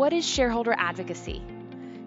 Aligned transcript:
what 0.00 0.14
is 0.14 0.26
shareholder 0.26 0.74
advocacy? 0.78 1.42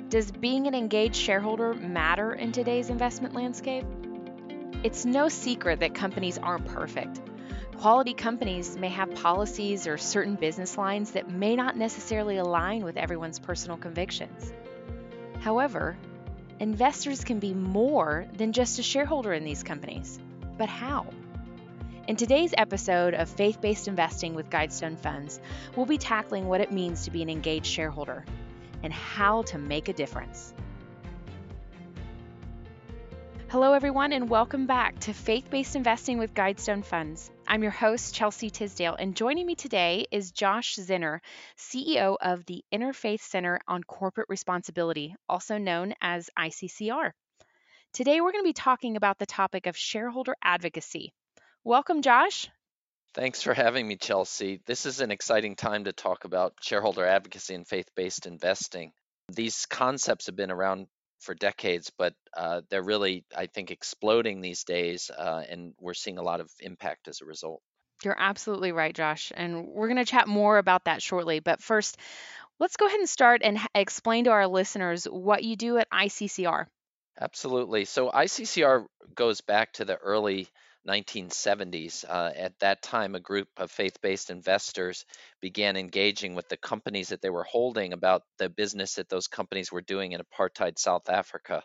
Does 0.10 0.32
being 0.32 0.66
an 0.66 0.74
engaged 0.74 1.16
shareholder 1.16 1.76
matter 1.76 2.34
in 2.34 2.52
today's 2.52 2.90
investment 2.90 3.36
landscape? 3.36 3.86
It's 4.82 5.06
no 5.06 5.30
secret 5.30 5.82
that 5.82 5.94
companies 5.94 6.40
aren't 6.40 6.66
perfect. 6.66 7.22
Quality 7.78 8.16
companies 8.16 8.76
may 8.78 8.90
have 8.90 9.14
policies 9.14 9.86
or 9.86 10.00
certain 10.00 10.34
business 10.34 10.76
lines 10.76 11.12
that 11.12 11.30
may 11.30 11.56
not 11.56 11.78
necessarily 11.78 12.38
align 12.38 12.84
with 12.84 12.98
everyone's 12.98 13.38
personal 13.38 13.78
convictions. 13.78 14.52
However, 15.42 15.96
investors 16.60 17.24
can 17.24 17.38
be 17.38 17.54
more 17.54 18.26
than 18.36 18.54
just 18.54 18.80
a 18.80 18.82
shareholder 18.82 19.34
in 19.34 19.44
these 19.44 19.62
companies. 19.62 20.18
But 20.58 20.68
how? 20.68 21.06
In 22.06 22.18
today's 22.18 22.54
episode 22.58 23.14
of 23.14 23.30
Faith 23.30 23.62
Based 23.62 23.88
Investing 23.88 24.36
with 24.36 24.50
Guidestone 24.50 24.98
Funds, 24.98 25.40
we'll 25.74 25.86
be 25.86 25.98
tackling 25.98 26.50
what 26.50 26.60
it 26.60 26.70
means 26.70 27.06
to 27.06 27.12
be 27.12 27.22
an 27.22 27.30
engaged 27.30 27.68
shareholder 27.68 28.26
and 28.84 28.92
how 28.92 29.44
to 29.44 29.58
make 29.58 29.88
a 29.88 29.94
difference. 29.94 30.54
Hello, 33.48 33.72
everyone, 33.72 34.12
and 34.12 34.30
welcome 34.30 34.68
back 34.68 35.00
to 35.00 35.14
Faith 35.14 35.50
Based 35.50 35.78
Investing 35.78 36.18
with 36.18 36.34
Guidestone 36.34 36.84
Funds. 36.84 37.32
I'm 37.48 37.64
your 37.64 37.72
host, 37.72 38.14
Chelsea 38.14 38.50
Tisdale, 38.50 38.98
and 39.00 39.16
joining 39.16 39.46
me 39.46 39.56
today 39.56 40.06
is 40.12 40.34
Josh 40.34 40.76
Zinner, 40.76 41.20
CEO 41.58 42.18
of 42.20 42.46
the 42.46 42.66
Interfaith 42.74 43.22
Center 43.22 43.62
on 43.66 43.82
Corporate 43.82 44.28
Responsibility, 44.28 45.16
also 45.30 45.58
known 45.58 45.94
as 46.02 46.30
ICCR. 46.38 47.12
Today, 47.94 48.20
we're 48.20 48.34
going 48.34 48.44
to 48.44 48.50
be 48.50 48.52
talking 48.52 48.98
about 48.98 49.20
the 49.20 49.26
topic 49.26 49.68
of 49.68 49.78
shareholder 49.78 50.36
advocacy. 50.44 51.14
Welcome, 51.66 52.02
Josh. 52.02 52.50
Thanks 53.14 53.42
for 53.42 53.54
having 53.54 53.88
me, 53.88 53.96
Chelsea. 53.96 54.60
This 54.66 54.86
is 54.86 55.00
an 55.00 55.12
exciting 55.12 55.56
time 55.56 55.86
to 55.86 55.94
talk 55.94 56.26
about 56.26 56.56
shareholder 56.62 57.06
advocacy 57.06 57.54
and 57.54 57.66
faith 57.66 57.88
based 57.96 58.26
investing. 58.26 58.92
These 59.32 59.66
concepts 59.68 60.26
have 60.26 60.36
been 60.36 60.52
around 60.52 60.88
for 61.22 61.34
decades, 61.34 61.90
but 61.98 62.16
uh, 62.36 62.62
they're 62.70 62.84
really, 62.84 63.24
I 63.36 63.46
think, 63.46 63.72
exploding 63.72 64.42
these 64.42 64.66
days, 64.66 65.10
uh, 65.10 65.44
and 65.48 65.74
we're 65.80 65.94
seeing 65.94 66.18
a 66.18 66.24
lot 66.24 66.42
of 66.42 66.50
impact 66.60 67.08
as 67.08 67.22
a 67.22 67.26
result. 67.26 67.62
You're 68.04 68.20
absolutely 68.20 68.74
right, 68.74 68.94
Josh. 68.94 69.32
And 69.34 69.68
we're 69.68 69.88
going 69.88 70.04
to 70.04 70.06
chat 70.06 70.28
more 70.28 70.58
about 70.58 70.86
that 70.86 71.02
shortly. 71.02 71.40
But 71.40 71.62
first, 71.62 71.98
let's 72.60 72.76
go 72.76 72.88
ahead 72.88 73.00
and 73.00 73.08
start 73.08 73.42
and 73.42 73.58
explain 73.74 74.26
to 74.26 74.32
our 74.32 74.48
listeners 74.48 75.06
what 75.06 75.46
you 75.46 75.56
do 75.56 75.78
at 75.78 75.90
ICCR. 75.90 76.66
Absolutely. 77.22 77.86
So, 77.86 78.10
ICCR 78.10 78.86
goes 79.16 79.40
back 79.40 79.72
to 79.74 79.86
the 79.86 79.96
early 79.96 80.50
1970s. 80.88 82.06
Uh, 82.08 82.32
at 82.36 82.60
that 82.60 82.82
time, 82.82 83.16
a 83.16 83.20
group 83.20 83.48
of 83.58 83.72
faith 83.72 84.02
based 84.02 84.30
investors 84.30 85.06
began 85.42 85.78
engaging 85.78 86.36
with 86.36 86.50
the 86.50 86.58
companies 86.58 87.10
that 87.10 87.22
they 87.22 87.30
were 87.30 87.44
holding 87.44 87.94
about 87.94 88.24
the 88.38 88.50
business 88.50 88.96
that 88.96 89.10
those 89.10 89.28
companies 89.28 89.72
were 89.72 89.82
doing 89.82 90.12
in 90.12 90.22
apartheid 90.22 90.78
South 90.78 91.10
Africa. 91.10 91.64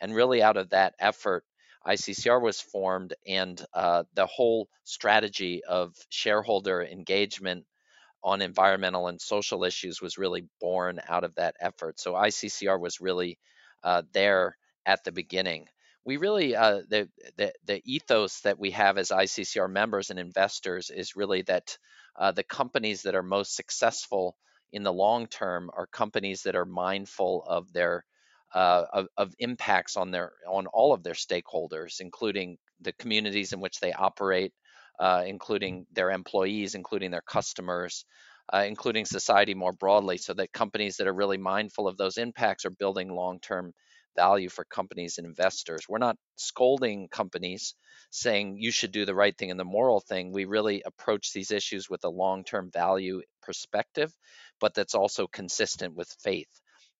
And 0.00 0.14
really, 0.14 0.42
out 0.42 0.56
of 0.56 0.70
that 0.70 0.94
effort, 0.98 1.44
ICCR 1.86 2.40
was 2.40 2.60
formed, 2.60 3.14
and 3.26 3.62
uh, 3.74 4.04
the 4.14 4.26
whole 4.26 4.68
strategy 4.84 5.62
of 5.64 5.94
shareholder 6.08 6.82
engagement 6.82 7.66
on 8.22 8.42
environmental 8.42 9.08
and 9.08 9.20
social 9.20 9.64
issues 9.64 10.00
was 10.02 10.18
really 10.18 10.46
born 10.60 11.00
out 11.08 11.24
of 11.24 11.34
that 11.36 11.56
effort. 11.60 12.00
So, 12.00 12.14
ICCR 12.16 12.78
was 12.80 13.00
really 13.00 13.38
uh, 13.82 14.02
there 14.12 14.56
at 14.86 15.04
the 15.04 15.12
beginning 15.12 15.68
we 16.04 16.16
really 16.18 16.54
uh, 16.54 16.82
the, 16.88 17.08
the, 17.36 17.52
the 17.66 17.82
ethos 17.84 18.40
that 18.40 18.58
we 18.58 18.72
have 18.72 18.98
as 18.98 19.08
ICCR 19.08 19.70
members 19.70 20.10
and 20.10 20.18
investors 20.18 20.90
is 20.90 21.16
really 21.16 21.42
that 21.42 21.76
uh, 22.18 22.32
the 22.32 22.42
companies 22.42 23.02
that 23.02 23.14
are 23.14 23.22
most 23.22 23.56
successful 23.56 24.36
in 24.72 24.82
the 24.82 24.92
long 24.92 25.26
term 25.26 25.70
are 25.74 25.86
companies 25.86 26.42
that 26.42 26.56
are 26.56 26.66
mindful 26.66 27.44
of 27.46 27.72
their 27.72 28.04
uh, 28.54 28.84
of, 28.92 29.06
of, 29.16 29.34
impacts 29.40 29.96
on 29.96 30.12
their 30.12 30.30
on 30.48 30.66
all 30.68 30.92
of 30.92 31.02
their 31.02 31.14
stakeholders, 31.14 32.00
including 32.00 32.56
the 32.80 32.92
communities 32.92 33.52
in 33.52 33.58
which 33.60 33.80
they 33.80 33.92
operate, 33.92 34.52
uh, 35.00 35.24
including 35.26 35.86
their 35.92 36.10
employees, 36.10 36.74
including 36.74 37.10
their 37.10 37.22
customers. 37.22 38.04
Uh, 38.52 38.64
including 38.68 39.06
society 39.06 39.54
more 39.54 39.72
broadly, 39.72 40.18
so 40.18 40.34
that 40.34 40.52
companies 40.52 40.98
that 40.98 41.06
are 41.06 41.14
really 41.14 41.38
mindful 41.38 41.88
of 41.88 41.96
those 41.96 42.18
impacts 42.18 42.66
are 42.66 42.70
building 42.70 43.08
long 43.08 43.40
term 43.40 43.72
value 44.16 44.48
for 44.48 44.64
companies 44.64 45.18
and 45.18 45.26
investors. 45.26 45.88
We're 45.88 45.98
not 45.98 46.16
scolding 46.36 47.08
companies 47.08 47.74
saying 48.10 48.58
you 48.58 48.70
should 48.70 48.92
do 48.92 49.04
the 49.04 49.14
right 49.14 49.36
thing 49.36 49.50
and 49.50 49.58
the 49.60 49.64
moral 49.64 50.00
thing. 50.00 50.32
We 50.32 50.44
really 50.44 50.82
approach 50.84 51.32
these 51.32 51.50
issues 51.50 51.90
with 51.90 52.04
a 52.04 52.08
long 52.08 52.44
term 52.44 52.70
value 52.70 53.22
perspective, 53.42 54.12
but 54.60 54.74
that's 54.74 54.94
also 54.94 55.26
consistent 55.26 55.94
with 55.94 56.16
faith. 56.22 56.48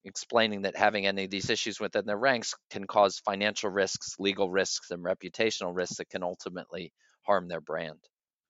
Explaining 0.05 0.63
that 0.63 0.77
having 0.77 1.07
any 1.07 1.25
of 1.25 1.31
these 1.31 1.51
issues 1.51 1.81
within 1.81 2.05
their 2.07 2.19
ranks 2.19 2.55
can 2.71 2.87
cause 2.87 3.21
financial 3.21 3.71
risks, 3.71 4.17
legal 4.19 4.51
risks, 4.51 4.91
and 4.91 5.03
reputational 5.03 5.75
risks 5.75 5.97
that 5.97 6.11
can 6.11 6.23
ultimately 6.23 6.93
harm 7.23 7.49
their 7.49 7.61
brand. 7.61 8.01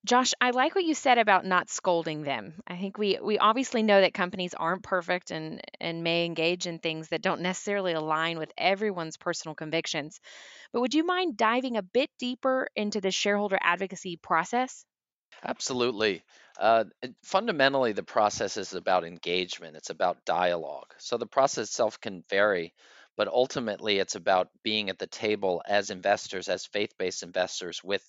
Josh, 0.05 0.35
I 0.41 0.51
like 0.51 0.75
what 0.75 0.85
you 0.85 0.95
said 0.95 1.19
about 1.19 1.45
not 1.45 1.69
scolding 1.69 2.23
them. 2.23 2.63
I 2.67 2.77
think 2.77 2.97
we 2.99 3.19
we 3.21 3.39
obviously 3.39 3.83
know 3.83 4.01
that 4.01 4.15
companies 4.15 4.55
aren't 4.55 4.83
perfect 4.83 5.31
and 5.31 5.61
and 5.81 6.05
may 6.05 6.27
engage 6.27 6.67
in 6.67 6.79
things 6.79 7.09
that 7.09 7.23
don't 7.23 7.41
necessarily 7.41 7.93
align 7.93 8.39
with 8.39 8.53
everyone's 8.57 9.17
personal 9.17 9.55
convictions. 9.55 10.21
But 10.73 10.81
would 10.83 10.95
you 10.95 11.05
mind 11.05 11.37
diving 11.37 11.77
a 11.77 11.83
bit 11.83 12.11
deeper 12.19 12.69
into 12.77 13.01
the 13.01 13.11
shareholder 13.11 13.59
advocacy 13.61 14.17
process? 14.17 14.87
Absolutely. 15.45 16.25
Uh, 16.59 16.85
fundamentally, 17.23 17.93
the 17.93 18.03
process 18.03 18.57
is 18.57 18.75
about 18.75 19.05
engagement. 19.05 19.77
It's 19.77 19.91
about 19.91 20.25
dialogue. 20.25 20.95
So 20.99 21.17
the 21.17 21.27
process 21.27 21.69
itself 21.69 22.01
can 22.01 22.23
vary, 22.31 22.75
but 23.17 23.29
ultimately, 23.29 23.99
it's 23.99 24.15
about 24.17 24.51
being 24.63 24.91
at 24.91 24.99
the 24.99 25.07
table 25.07 25.63
as 25.67 25.91
investors, 25.91 26.49
as 26.49 26.67
faith-based 26.67 27.23
investors, 27.23 27.83
with 27.85 28.05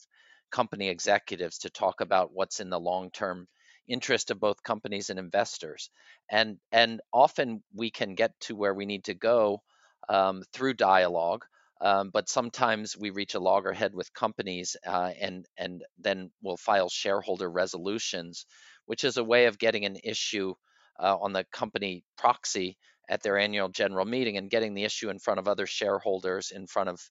company 0.52 0.90
executives 0.90 1.60
to 1.60 1.70
talk 1.70 2.02
about 2.02 2.32
what's 2.34 2.60
in 2.60 2.70
the 2.70 2.80
long 2.80 3.12
term 3.12 3.48
interest 3.88 4.32
of 4.32 4.40
both 4.40 4.64
companies 4.64 5.10
and 5.10 5.20
investors. 5.20 5.90
And, 6.30 6.58
and 6.72 7.02
often 7.14 7.64
we 7.74 7.92
can 7.92 8.16
get 8.16 8.32
to 8.42 8.56
where 8.56 8.74
we 8.74 8.86
need 8.86 9.06
to 9.06 9.14
go 9.14 9.62
um, 10.10 10.44
through 10.54 10.74
dialogue. 10.74 11.46
Um, 11.82 12.10
but 12.12 12.30
sometimes 12.30 12.98
we 12.98 13.10
reach 13.10 13.36
a 13.36 13.40
loggerhead 13.40 13.94
with 13.94 14.14
companies 14.14 14.78
uh, 14.88 15.12
and 15.20 15.46
and 15.58 15.84
then 16.00 16.32
we'll 16.42 16.58
file 16.58 16.90
shareholder 16.90 17.50
resolutions, 17.52 18.46
which 18.86 19.04
is 19.04 19.18
a 19.18 19.24
way 19.24 19.46
of 19.46 19.60
getting 19.60 19.86
an 19.86 19.98
issue 20.04 20.54
uh, 21.00 21.18
on 21.20 21.34
the 21.34 21.46
company 21.52 22.04
proxy 22.18 22.78
at 23.10 23.22
their 23.22 23.38
annual 23.38 23.70
general 23.70 24.06
meeting 24.06 24.38
and 24.38 24.50
getting 24.50 24.74
the 24.74 24.86
issue 24.86 25.10
in 25.10 25.20
front 25.20 25.40
of 25.40 25.48
other 25.48 25.68
shareholders, 25.68 26.52
in 26.52 26.66
front 26.66 26.90
of 26.90 27.02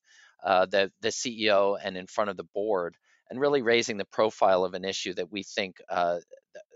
uh, 0.43 0.67
the 0.67 0.91
the 1.03 1.11
CEO, 1.11 1.79
and 1.83 1.97
in 1.97 2.07
front 2.07 2.31
of 2.31 2.37
the 2.39 2.49
board 2.55 2.97
and 3.35 3.41
really 3.41 3.63
raising 3.63 3.97
the 3.97 4.05
profile 4.05 4.65
of 4.65 4.75
an 4.75 4.85
issue 4.85 5.13
that 5.13 5.33
we 5.33 5.43
think 5.43 5.79
uh, 5.91 6.19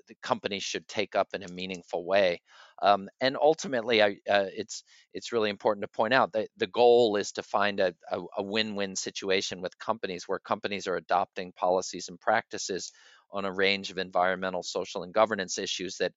the 0.09 0.17
company 0.25 0.59
should 0.59 0.89
take 0.89 1.15
up 1.15 1.29
in 1.33 1.45
a 1.45 1.53
meaningful 1.53 2.05
way. 2.05 2.41
Um, 2.83 3.09
and 3.21 3.37
ultimately, 3.41 4.03
I, 4.03 4.17
uh, 4.29 4.47
it's 4.53 4.83
it's 5.15 5.31
really 5.31 5.51
important 5.51 5.83
to 5.83 5.97
point 5.97 6.15
out 6.15 6.33
that 6.33 6.49
the 6.57 6.67
goal 6.67 7.15
is 7.15 7.31
to 7.33 7.45
find 7.45 7.79
a, 7.79 7.95
a, 8.11 8.19
a, 8.39 8.43
win-win 8.43 8.97
situation 8.97 9.61
with 9.61 9.79
companies 9.79 10.25
where 10.27 10.41
companies 10.41 10.89
are 10.89 10.97
adopting 10.97 11.53
policies 11.53 12.09
and 12.09 12.19
practices 12.19 12.91
on 13.31 13.45
a 13.45 13.53
range 13.53 13.93
of 13.93 13.99
environmental, 13.99 14.65
social, 14.65 15.05
and 15.05 15.15
governance 15.15 15.59
issues 15.59 15.99
that 15.99 16.13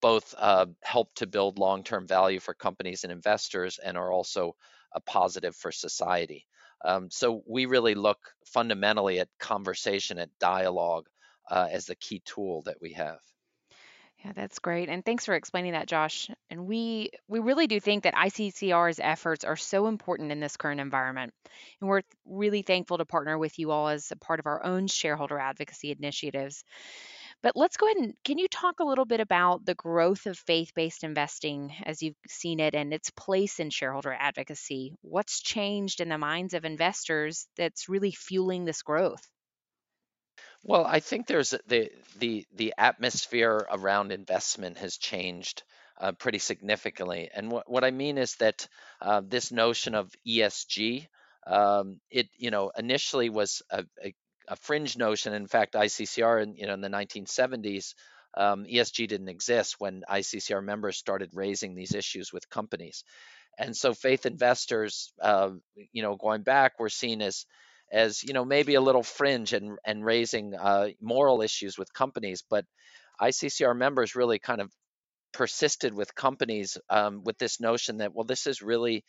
both 0.00 0.34
uh, 0.38 0.64
help 0.82 1.14
to 1.16 1.26
build 1.26 1.58
long-term 1.58 2.06
value 2.06 2.40
for 2.40 2.54
companies 2.54 3.04
and 3.04 3.12
investors 3.12 3.78
and 3.84 3.98
are 3.98 4.12
also 4.12 4.54
a 4.94 5.00
positive 5.00 5.54
for 5.54 5.72
society. 5.72 6.46
Um, 6.84 7.10
so 7.10 7.42
we 7.46 7.66
really 7.66 7.94
look 7.94 8.18
fundamentally 8.46 9.20
at 9.20 9.28
conversation, 9.38 10.18
at 10.18 10.30
dialogue 10.38 11.08
uh, 11.50 11.68
as 11.70 11.86
the 11.86 11.96
key 11.96 12.22
tool 12.24 12.62
that 12.62 12.80
we 12.80 12.92
have. 12.92 13.18
Yeah, 14.24 14.32
that's 14.34 14.58
great. 14.58 14.88
And 14.88 15.04
thanks 15.04 15.24
for 15.24 15.34
explaining 15.34 15.72
that, 15.72 15.86
Josh. 15.86 16.28
And 16.50 16.66
we 16.66 17.10
we 17.28 17.38
really 17.38 17.68
do 17.68 17.78
think 17.78 18.02
that 18.02 18.14
ICCR's 18.14 18.98
efforts 18.98 19.44
are 19.44 19.56
so 19.56 19.86
important 19.86 20.32
in 20.32 20.40
this 20.40 20.56
current 20.56 20.80
environment. 20.80 21.32
And 21.80 21.88
we're 21.88 22.02
really 22.26 22.62
thankful 22.62 22.98
to 22.98 23.04
partner 23.04 23.38
with 23.38 23.60
you 23.60 23.70
all 23.70 23.88
as 23.88 24.10
a 24.10 24.16
part 24.16 24.40
of 24.40 24.46
our 24.46 24.64
own 24.64 24.88
shareholder 24.88 25.38
advocacy 25.38 25.92
initiatives. 25.92 26.64
But 27.42 27.56
let's 27.56 27.76
go 27.76 27.86
ahead 27.86 27.98
and 27.98 28.14
can 28.24 28.38
you 28.38 28.48
talk 28.48 28.80
a 28.80 28.84
little 28.84 29.04
bit 29.04 29.20
about 29.20 29.64
the 29.64 29.76
growth 29.76 30.26
of 30.26 30.36
faith 30.38 30.72
based 30.74 31.04
investing 31.04 31.72
as 31.84 32.02
you've 32.02 32.16
seen 32.28 32.58
it 32.58 32.74
and 32.74 32.92
its 32.92 33.10
place 33.10 33.60
in 33.60 33.70
shareholder 33.70 34.12
advocacy? 34.12 34.94
What's 35.02 35.40
changed 35.40 36.00
in 36.00 36.08
the 36.08 36.18
minds 36.18 36.54
of 36.54 36.64
investors 36.64 37.46
that's 37.56 37.88
really 37.88 38.10
fueling 38.10 38.64
this 38.64 38.82
growth? 38.82 39.24
Well, 40.62 40.84
I 40.84 41.00
think 41.00 41.26
there's 41.26 41.54
the 41.66 41.90
the 42.18 42.46
the 42.52 42.74
atmosphere 42.76 43.66
around 43.70 44.10
investment 44.10 44.78
has 44.78 44.96
changed 44.98 45.62
uh, 45.96 46.12
pretty 46.12 46.38
significantly, 46.38 47.30
and 47.32 47.50
what 47.50 47.70
what 47.70 47.84
I 47.84 47.92
mean 47.92 48.18
is 48.18 48.34
that 48.36 48.66
uh, 49.00 49.22
this 49.24 49.52
notion 49.52 49.94
of 49.94 50.12
ESG, 50.26 51.06
um, 51.46 52.00
it 52.10 52.28
you 52.36 52.50
know 52.50 52.70
initially 52.76 53.30
was 53.30 53.62
a, 53.70 53.84
a, 54.02 54.14
a 54.48 54.56
fringe 54.56 54.96
notion. 54.96 55.34
In 55.34 55.46
fact, 55.46 55.74
ICCR 55.74 56.42
in 56.42 56.56
you 56.56 56.66
know 56.66 56.74
in 56.74 56.80
the 56.80 56.88
1970s 56.90 57.94
Um, 58.36 58.64
ESG 58.66 59.08
didn't 59.08 59.28
exist 59.28 59.76
when 59.80 60.04
ICCR 60.08 60.62
members 60.64 60.96
started 60.98 61.30
raising 61.34 61.74
these 61.74 61.94
issues 61.94 62.32
with 62.32 62.48
companies. 62.50 63.04
And 63.58 63.76
so 63.76 63.94
faith 63.94 64.26
investors, 64.26 65.12
uh, 65.22 65.50
you 65.92 66.02
know, 66.02 66.16
going 66.16 66.42
back, 66.42 66.78
were 66.78 66.90
seen 66.90 67.22
as 67.22 67.46
as 67.92 68.22
you 68.24 68.34
know 68.34 68.44
maybe 68.44 68.74
a 68.74 68.80
little 68.80 69.02
fringe 69.02 69.52
and 69.54 69.78
and 69.84 70.04
raising 70.04 70.54
uh, 70.54 70.88
moral 71.00 71.42
issues 71.42 71.78
with 71.78 71.92
companies, 71.92 72.44
but 72.50 72.64
ICCR 73.20 73.76
members 73.76 74.14
really 74.16 74.38
kind 74.38 74.60
of 74.60 74.70
persisted 75.32 75.94
with 75.94 76.14
companies 76.14 76.78
um, 76.90 77.22
with 77.24 77.38
this 77.38 77.60
notion 77.60 77.98
that 77.98 78.14
well, 78.14 78.24
this 78.26 78.46
is 78.46 78.62
really 78.62 79.04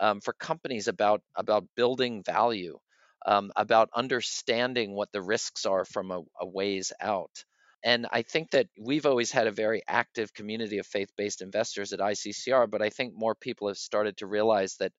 um, 0.00 0.20
for 0.20 0.32
companies 0.34 0.88
about 0.88 1.22
about 1.36 1.66
building 1.76 2.22
value, 2.22 2.78
um, 3.26 3.52
about 3.56 3.90
understanding 3.94 4.94
what 4.94 5.12
the 5.12 5.22
risks 5.22 5.66
are 5.66 5.84
from 5.84 6.10
a, 6.10 6.20
a 6.40 6.46
ways 6.46 6.92
out. 7.00 7.44
And 7.82 8.06
I 8.12 8.22
think 8.22 8.50
that 8.50 8.66
we've 8.78 9.06
always 9.06 9.30
had 9.30 9.46
a 9.46 9.52
very 9.52 9.82
active 9.88 10.34
community 10.34 10.78
of 10.78 10.86
faith-based 10.86 11.40
investors 11.40 11.92
at 11.92 12.00
ICCR, 12.00 12.70
but 12.70 12.82
I 12.82 12.90
think 12.90 13.14
more 13.14 13.34
people 13.34 13.68
have 13.68 13.78
started 13.78 14.18
to 14.18 14.26
realize 14.26 14.76
that 14.80 14.92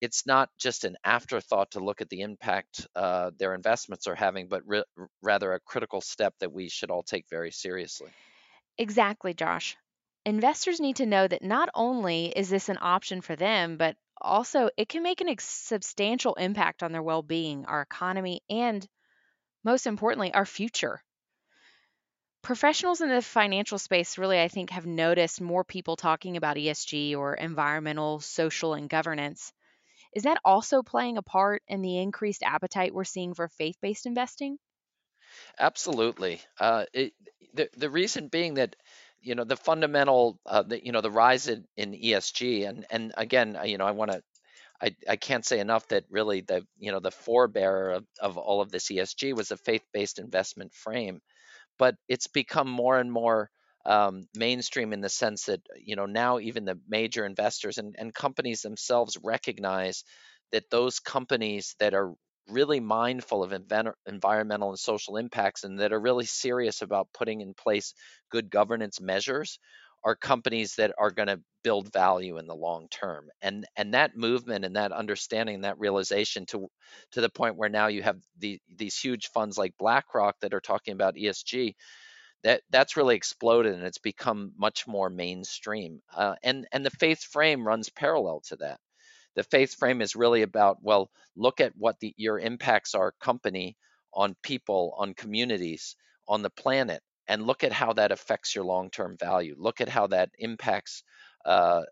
it's 0.00 0.26
not 0.26 0.50
just 0.58 0.84
an 0.84 0.96
afterthought 1.04 1.72
to 1.72 1.80
look 1.80 2.00
at 2.00 2.10
the 2.10 2.20
impact 2.20 2.86
uh, 2.94 3.30
their 3.38 3.54
investments 3.54 4.06
are 4.06 4.14
having, 4.14 4.48
but 4.48 4.62
re- 4.66 4.84
rather 5.22 5.52
a 5.52 5.60
critical 5.60 6.00
step 6.00 6.34
that 6.40 6.52
we 6.52 6.68
should 6.68 6.90
all 6.90 7.02
take 7.02 7.24
very 7.30 7.50
seriously. 7.50 8.10
Exactly, 8.78 9.34
Josh. 9.34 9.76
Investors 10.26 10.80
need 10.80 10.96
to 10.96 11.06
know 11.06 11.26
that 11.26 11.42
not 11.42 11.68
only 11.74 12.26
is 12.26 12.48
this 12.48 12.68
an 12.68 12.78
option 12.80 13.20
for 13.20 13.36
them, 13.36 13.76
but 13.76 13.96
also 14.20 14.70
it 14.76 14.88
can 14.88 15.02
make 15.02 15.20
a 15.20 15.26
ex- 15.28 15.44
substantial 15.44 16.34
impact 16.34 16.82
on 16.82 16.92
their 16.92 17.02
well 17.02 17.22
being, 17.22 17.66
our 17.66 17.82
economy, 17.82 18.42
and 18.50 18.86
most 19.64 19.86
importantly, 19.86 20.34
our 20.34 20.46
future. 20.46 21.02
Professionals 22.42 23.00
in 23.00 23.08
the 23.08 23.20
financial 23.20 23.76
space 23.76 24.18
really, 24.18 24.40
I 24.40 24.46
think, 24.46 24.70
have 24.70 24.86
noticed 24.86 25.40
more 25.40 25.64
people 25.64 25.96
talking 25.96 26.36
about 26.36 26.56
ESG 26.56 27.16
or 27.16 27.34
environmental, 27.34 28.20
social, 28.20 28.74
and 28.74 28.88
governance. 28.88 29.52
Is 30.14 30.24
that 30.24 30.40
also 30.44 30.82
playing 30.82 31.18
a 31.18 31.22
part 31.22 31.62
in 31.68 31.82
the 31.82 31.98
increased 31.98 32.42
appetite 32.42 32.94
we're 32.94 33.04
seeing 33.04 33.34
for 33.34 33.48
faith 33.48 33.78
based 33.82 34.06
investing? 34.06 34.58
Absolutely. 35.58 36.40
Uh, 36.58 36.84
it, 36.92 37.14
the 37.52 37.68
the 37.76 37.90
reason 37.90 38.28
being 38.28 38.54
that 38.54 38.76
you 39.24 39.34
know 39.34 39.44
the 39.44 39.56
fundamental 39.56 40.38
uh, 40.46 40.62
the, 40.62 40.84
you 40.84 40.92
know 40.92 41.00
the 41.00 41.10
rise 41.10 41.48
in, 41.48 41.64
in 41.76 41.92
ESG 41.92 42.68
and 42.68 42.86
and 42.90 43.12
again 43.16 43.58
you 43.64 43.78
know 43.78 43.86
I 43.86 43.92
want 43.92 44.12
to 44.12 44.22
I, 44.82 44.94
I 45.08 45.16
can't 45.16 45.46
say 45.46 45.60
enough 45.60 45.88
that 45.88 46.04
really 46.10 46.42
the 46.42 46.66
you 46.78 46.92
know 46.92 47.00
the 47.00 47.10
forebearer 47.10 47.96
of, 47.96 48.04
of 48.20 48.38
all 48.38 48.60
of 48.60 48.70
this 48.70 48.88
ESG 48.90 49.34
was 49.34 49.50
a 49.50 49.56
faith-based 49.56 50.18
investment 50.18 50.74
frame 50.74 51.20
but 51.78 51.96
it's 52.08 52.28
become 52.28 52.68
more 52.68 52.98
and 52.98 53.10
more 53.10 53.50
um, 53.86 54.26
mainstream 54.34 54.92
in 54.92 55.00
the 55.00 55.08
sense 55.08 55.44
that 55.44 55.60
you 55.76 55.96
know 55.96 56.06
now 56.06 56.38
even 56.38 56.64
the 56.64 56.78
major 56.88 57.26
investors 57.26 57.78
and, 57.78 57.94
and 57.98 58.14
companies 58.14 58.62
themselves 58.62 59.16
recognize 59.22 60.04
that 60.52 60.70
those 60.70 61.00
companies 61.00 61.74
that 61.80 61.94
are 61.94 62.14
really 62.48 62.80
mindful 62.80 63.42
of 63.42 63.52
environmental 64.06 64.70
and 64.70 64.78
social 64.78 65.16
impacts 65.16 65.64
and 65.64 65.80
that 65.80 65.92
are 65.92 66.00
really 66.00 66.26
serious 66.26 66.82
about 66.82 67.08
putting 67.14 67.40
in 67.40 67.54
place 67.54 67.94
good 68.30 68.50
governance 68.50 69.00
measures 69.00 69.58
are 70.04 70.14
companies 70.14 70.74
that 70.76 70.92
are 70.98 71.10
going 71.10 71.28
to 71.28 71.40
build 71.62 71.90
value 71.92 72.36
in 72.36 72.46
the 72.46 72.54
long 72.54 72.88
term. 72.90 73.28
And 73.40 73.64
and 73.76 73.94
that 73.94 74.16
movement 74.16 74.64
and 74.66 74.76
that 74.76 74.92
understanding 74.92 75.56
and 75.56 75.64
that 75.64 75.78
realization 75.78 76.44
to 76.46 76.68
to 77.12 77.20
the 77.22 77.30
point 77.30 77.56
where 77.56 77.70
now 77.70 77.86
you 77.86 78.02
have 78.02 78.18
the, 78.38 78.60
these 78.76 78.98
huge 78.98 79.28
funds 79.28 79.56
like 79.56 79.72
BlackRock 79.78 80.36
that 80.40 80.52
are 80.52 80.60
talking 80.60 80.92
about 80.92 81.16
ESG 81.16 81.74
that 82.42 82.60
that's 82.68 82.98
really 82.98 83.16
exploded 83.16 83.74
and 83.74 83.84
it's 83.84 83.98
become 83.98 84.52
much 84.58 84.86
more 84.86 85.08
mainstream. 85.08 86.00
Uh, 86.14 86.34
and 86.42 86.66
and 86.72 86.84
the 86.84 86.90
faith 86.90 87.22
frame 87.22 87.66
runs 87.66 87.88
parallel 87.88 88.40
to 88.48 88.56
that 88.56 88.78
the 89.36 89.44
faith 89.44 89.74
frame 89.74 90.00
is 90.00 90.16
really 90.16 90.42
about 90.42 90.82
well 90.82 91.10
look 91.36 91.60
at 91.60 91.72
what 91.76 91.98
the, 92.00 92.14
your 92.16 92.38
impacts 92.38 92.94
are 92.94 93.12
company 93.20 93.76
on 94.12 94.36
people 94.42 94.94
on 94.98 95.14
communities 95.14 95.96
on 96.28 96.42
the 96.42 96.50
planet 96.50 97.02
and 97.28 97.46
look 97.46 97.64
at 97.64 97.72
how 97.72 97.92
that 97.94 98.12
affects 98.12 98.54
your 98.54 98.64
long-term 98.64 99.16
value. 99.18 99.54
Look 99.58 99.80
at 99.80 99.88
how 99.88 100.08
that 100.08 100.30
impacts 100.38 101.02
uh, 101.46 101.82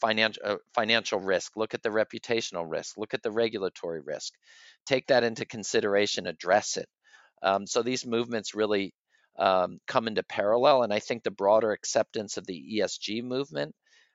financial 0.00 0.42
uh, 0.44 0.56
financial 0.74 1.20
risk. 1.20 1.56
Look 1.56 1.74
at 1.74 1.82
the 1.82 1.90
reputational 1.90 2.68
risk. 2.68 2.96
Look 2.96 3.14
at 3.14 3.22
the 3.22 3.30
regulatory 3.30 4.00
risk. 4.00 4.32
Take 4.84 5.08
that 5.08 5.24
into 5.24 5.44
consideration 5.44 6.26
address 6.26 6.76
it. 6.76 6.88
Um, 7.42 7.66
so 7.66 7.82
these 7.82 8.06
movements 8.06 8.54
really 8.54 8.94
um, 9.38 9.80
come 9.86 10.08
into 10.08 10.22
parallel 10.22 10.82
and 10.82 10.92
i 10.92 10.98
think 10.98 11.22
the 11.22 11.30
broader 11.30 11.72
acceptance 11.72 12.38
of 12.38 12.46
the 12.46 12.80
esg 12.80 13.22
movement 13.22 13.74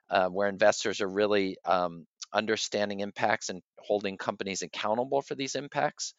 uh, 0.09 0.27
where 0.29 0.49
investors 0.49 0.99
are 0.99 1.07
really 1.07 1.57
um, 1.65 2.05
understanding 2.33 2.99
impacts 2.99 3.49
and 3.49 3.61
holding 3.79 4.17
companies 4.17 4.61
accountable 4.61 5.21
for 5.21 5.35
these 5.35 5.55
impacts 5.55 6.13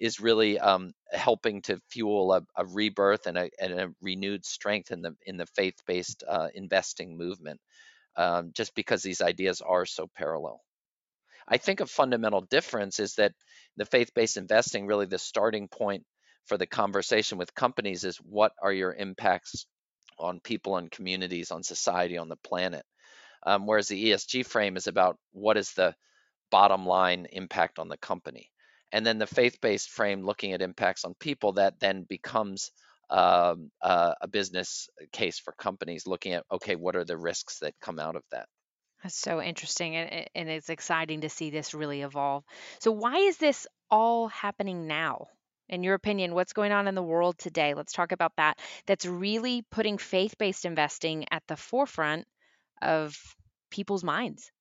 is 0.00 0.20
really 0.20 0.58
um, 0.58 0.92
helping 1.12 1.62
to 1.62 1.80
fuel 1.90 2.32
a, 2.32 2.42
a 2.56 2.64
rebirth 2.66 3.26
and 3.26 3.38
a, 3.38 3.50
and 3.60 3.72
a, 3.72 3.88
renewed 4.00 4.44
strength 4.44 4.90
in 4.90 5.02
the 5.02 5.14
in 5.26 5.36
the 5.36 5.46
faith-based 5.54 6.24
uh, 6.28 6.48
investing 6.54 7.16
movement. 7.16 7.60
Um, 8.14 8.50
just 8.54 8.74
because 8.74 9.02
these 9.02 9.22
ideas 9.22 9.62
are 9.62 9.86
so 9.86 10.06
parallel. 10.14 10.60
I 11.48 11.56
think 11.56 11.80
a 11.80 11.86
fundamental 11.86 12.42
difference 12.42 13.00
is 13.00 13.14
that 13.14 13.32
the 13.78 13.86
faith-based 13.86 14.36
investing 14.36 14.86
really 14.86 15.06
the 15.06 15.18
starting 15.18 15.68
point 15.68 16.04
for 16.46 16.58
the 16.58 16.66
conversation 16.66 17.38
with 17.38 17.54
companies 17.54 18.04
is 18.04 18.18
what 18.18 18.52
are 18.62 18.72
your 18.72 18.94
impacts 18.94 19.64
on 20.18 20.40
people 20.40 20.76
and 20.76 20.90
communities, 20.90 21.50
on 21.50 21.62
society, 21.62 22.18
on 22.18 22.28
the 22.28 22.36
planet. 22.36 22.84
Um, 23.44 23.66
whereas 23.66 23.88
the 23.88 24.10
ESG 24.10 24.46
frame 24.46 24.76
is 24.76 24.86
about 24.86 25.18
what 25.32 25.56
is 25.56 25.72
the 25.72 25.94
bottom 26.50 26.86
line 26.86 27.26
impact 27.32 27.78
on 27.78 27.88
the 27.88 27.96
company. 27.96 28.50
And 28.92 29.04
then 29.06 29.18
the 29.18 29.26
faith 29.26 29.60
based 29.60 29.90
frame 29.90 30.22
looking 30.22 30.52
at 30.52 30.62
impacts 30.62 31.04
on 31.04 31.14
people 31.14 31.54
that 31.54 31.80
then 31.80 32.04
becomes 32.04 32.70
um, 33.10 33.70
uh, 33.80 34.14
a 34.20 34.28
business 34.28 34.88
case 35.12 35.38
for 35.38 35.52
companies 35.52 36.06
looking 36.06 36.32
at, 36.32 36.44
okay, 36.52 36.76
what 36.76 36.96
are 36.96 37.04
the 37.04 37.16
risks 37.16 37.58
that 37.60 37.74
come 37.80 37.98
out 37.98 38.16
of 38.16 38.22
that? 38.30 38.46
That's 39.02 39.16
so 39.16 39.42
interesting, 39.42 39.96
and, 39.96 40.28
and 40.34 40.48
it's 40.48 40.70
exciting 40.70 41.22
to 41.22 41.28
see 41.28 41.50
this 41.50 41.74
really 41.74 42.02
evolve. 42.02 42.44
So, 42.78 42.92
why 42.92 43.16
is 43.16 43.36
this 43.36 43.66
all 43.90 44.28
happening 44.28 44.86
now? 44.86 45.26
In 45.68 45.82
your 45.82 45.94
opinion, 45.94 46.34
what's 46.34 46.52
going 46.52 46.70
on 46.70 46.86
in 46.86 46.94
the 46.94 47.02
world 47.02 47.36
today? 47.38 47.74
Let's 47.74 47.92
talk 47.92 48.12
about 48.12 48.32
that. 48.36 48.58
That's 48.86 49.06
really 49.06 49.64
putting 49.70 49.98
faith 49.98 50.36
based 50.38 50.64
investing 50.64 51.26
at 51.30 51.42
the 51.48 51.56
forefront 51.56 52.26
of 52.80 53.16
people's 53.72 54.04
minds? 54.04 54.52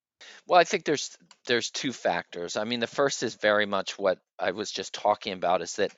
Well, 0.47 0.59
I 0.59 0.63
think 0.63 0.85
there's 0.85 1.17
there's 1.47 1.71
two 1.71 1.93
factors. 1.93 2.57
I 2.57 2.63
mean, 2.63 2.79
the 2.79 2.87
first 2.87 3.23
is 3.23 3.35
very 3.35 3.65
much 3.65 3.97
what 3.97 4.19
I 4.39 4.51
was 4.51 4.71
just 4.71 4.93
talking 4.93 5.33
about 5.33 5.61
is 5.61 5.75
that 5.75 5.91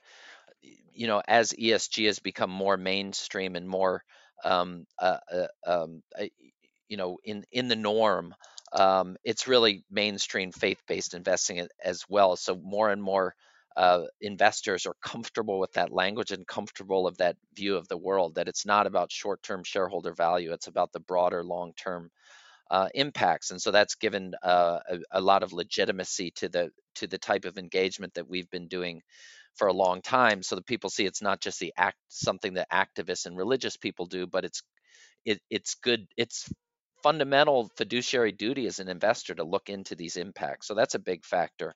you 0.94 1.08
know, 1.08 1.22
as 1.28 1.54
ESG 1.54 2.06
has 2.06 2.20
become 2.20 2.52
more 2.52 2.78
mainstream 2.78 3.56
and 3.56 3.68
more 3.68 4.04
um, 4.44 4.86
uh, 5.00 5.18
uh, 5.32 5.48
um, 5.66 6.04
you 6.88 6.98
know, 6.98 7.18
in 7.24 7.46
in 7.52 7.68
the 7.68 7.76
norm, 7.76 8.36
um, 8.74 9.18
it's 9.24 9.48
really 9.48 9.84
mainstream 9.90 10.52
faith-based 10.52 11.14
investing 11.14 11.68
as 11.84 12.04
well. 12.10 12.36
So 12.36 12.56
more 12.56 12.90
and 12.90 13.02
more 13.02 13.36
uh, 13.76 14.04
investors 14.22 14.86
are 14.86 14.96
comfortable 15.02 15.60
with 15.60 15.74
that 15.74 15.92
language 15.92 16.32
and 16.32 16.46
comfortable 16.46 17.08
of 17.08 17.18
that 17.18 17.38
view 17.56 17.76
of 17.78 17.88
the 17.88 17.98
world. 17.98 18.36
That 18.36 18.48
it's 18.48 18.66
not 18.66 18.88
about 18.88 19.12
short-term 19.12 19.64
shareholder 19.64 20.14
value; 20.14 20.54
it's 20.54 20.68
about 20.68 20.92
the 20.92 21.00
broader 21.00 21.44
long-term 21.44 22.12
uh, 22.74 22.90
impacts, 22.96 23.52
and 23.52 23.62
so 23.62 23.70
that's 23.70 23.94
given 23.94 24.34
uh, 24.42 24.80
a, 24.90 25.20
a, 25.20 25.22
lot 25.22 25.44
of 25.44 25.54
legitimacy 25.54 26.32
to 26.32 26.50
the 26.50 26.72
to 26.96 27.06
the 27.06 27.20
type 27.20 27.46
of 27.46 27.60
engagement 27.60 28.16
that 28.16 28.28
we've 28.28 28.50
been 28.50 28.68
doing 28.68 29.04
for 29.58 29.68
a 29.68 29.74
long 29.74 30.02
time. 30.02 30.42
So 30.42 30.56
that 30.56 30.66
people 30.66 30.90
see 30.90 31.06
it's 31.06 31.22
not 31.22 31.40
just 31.40 31.60
the 31.60 31.72
act 31.78 31.98
something 32.08 32.56
that 32.56 32.72
activists 32.72 33.28
and 33.28 33.38
religious 33.38 33.78
people 33.78 34.08
do, 34.08 34.26
but 34.26 34.44
it's 34.44 34.64
it, 35.24 35.40
it's 35.52 35.76
good. 35.76 36.08
It's 36.18 36.52
fundamental 37.04 37.70
fiduciary 37.78 38.32
duty 38.32 38.66
as 38.66 38.80
an 38.80 38.90
investor 38.90 39.36
to 39.36 39.44
look 39.44 39.70
into 39.70 39.94
these 39.94 40.18
impacts. 40.18 40.68
So 40.68 40.74
that's 40.74 40.96
a 40.96 41.00
big 41.00 41.26
factor. 41.26 41.76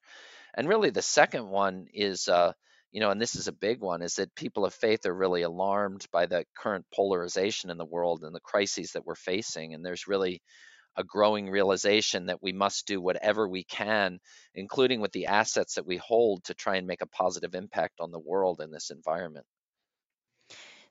And 0.56 0.68
really, 0.68 0.90
the 0.90 1.04
second 1.04 1.48
one 1.48 1.86
is. 1.94 2.28
Uh, 2.28 2.54
you 2.94 3.02
know, 3.02 3.12
and 3.12 3.22
this 3.22 3.36
is 3.36 3.50
a 3.50 3.52
big 3.52 3.82
one, 3.82 4.02
is 4.02 4.16
that 4.16 4.34
people 4.34 4.66
of 4.66 4.74
faith 4.74 5.06
are 5.06 5.14
really 5.14 5.42
alarmed 5.42 6.06
by 6.12 6.26
the 6.26 6.46
current 6.58 6.86
polarization 6.96 7.70
in 7.70 7.78
the 7.78 7.86
world 7.86 8.24
and 8.24 8.34
the 8.34 8.40
crises 8.40 8.94
that 8.94 9.06
we're 9.06 9.14
facing. 9.14 9.74
And 9.74 9.86
there's 9.86 10.08
really 10.08 10.42
a 10.98 11.04
growing 11.06 11.50
realization 11.50 12.26
that 12.26 12.44
we 12.44 12.52
must 12.54 12.88
do 12.88 13.00
whatever 13.00 13.48
we 13.48 13.64
can, 13.64 14.20
including 14.56 15.00
with 15.02 15.14
the 15.14 15.28
assets 15.28 15.76
that 15.76 15.86
we 15.86 15.98
hold, 15.98 16.44
to 16.46 16.54
try 16.56 16.76
and 16.78 16.88
make 16.88 17.02
a 17.02 17.08
positive 17.08 17.56
impact 17.56 18.02
on 18.02 18.12
the 18.12 18.20
world 18.20 18.62
in 18.62 18.72
this 18.72 18.90
environment. 18.90 19.46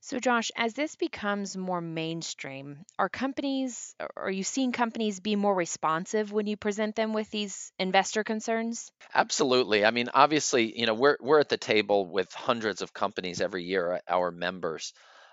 So, 0.01 0.19
Josh, 0.21 0.51
as 0.57 0.73
this 0.73 0.97
becomes 0.97 1.55
more 1.57 1.83
mainstream, 1.83 2.87
are 2.99 3.11
companies, 3.11 3.95
are 4.17 4.31
you 4.31 4.43
seeing 4.43 4.73
companies 4.73 5.21
be 5.21 5.37
more 5.37 5.55
responsive 5.55 6.33
when 6.33 6.47
you 6.47 6.57
present 6.57 6.97
them 6.97 7.13
with 7.13 7.31
these 7.31 7.73
investor 7.79 8.25
concerns? 8.25 8.91
Absolutely. 9.15 9.85
I 9.85 9.91
mean, 9.91 10.09
obviously, 10.13 10.79
you 10.79 10.87
know, 10.87 10.95
we're 10.95 11.17
we're 11.21 11.41
at 11.41 11.49
the 11.49 11.57
table 11.57 12.07
with 12.07 12.33
hundreds 12.33 12.83
of 12.83 12.93
companies 12.93 13.41
every 13.41 13.65
year, 13.65 14.01
our 14.09 14.31
members, 14.31 14.93